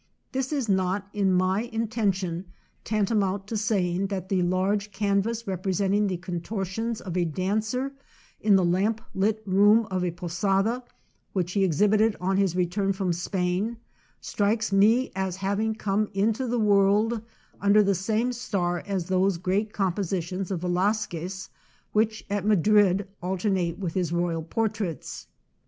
This 0.31 0.51
is 0.51 0.67
not, 0.67 1.09
in 1.13 1.31
my 1.31 1.61
intention, 1.71 2.45
tan 2.83 3.05
tamount 3.05 3.45
to 3.45 3.55
saying 3.55 4.07
that 4.07 4.29
the 4.29 4.41
large 4.41 4.91
canvas 4.91 5.45
representing 5.45 6.07
the 6.07 6.17
contortions 6.17 7.01
of 7.01 7.15
a 7.15 7.23
dancer 7.23 7.91
in 8.39 8.55
the 8.55 8.65
lamp 8.65 8.99
lit 9.13 9.43
room 9.45 9.85
of 9.91 10.03
a 10.03 10.09
posada, 10.09 10.83
which 11.33 11.51
he 11.51 11.63
exhibited 11.63 12.15
on 12.19 12.37
his 12.37 12.55
return 12.55 12.93
from 12.93 13.13
Spain, 13.13 13.77
strikes 14.19 14.71
me 14.71 15.11
as 15.15 15.35
having 15.35 15.75
come 15.75 16.09
into 16.15 16.47
the 16.47 16.57
world 16.57 17.21
under 17.61 17.83
the 17.83 17.93
same 17.93 18.33
star 18.33 18.81
as 18.87 19.05
those 19.05 19.37
great 19.37 19.71
compositions 19.71 20.49
of 20.49 20.61
Velasquez 20.61 21.49
which 21.91 22.25
at 22.27 22.43
Madrid 22.43 23.07
alternate 23.21 23.77
with 23.77 23.93
his 23.93 24.11
royal 24.11 24.41
portraits. 24.41 25.27